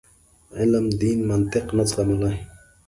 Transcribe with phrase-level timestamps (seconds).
[0.59, 2.37] علم دین منطق نه زغملای.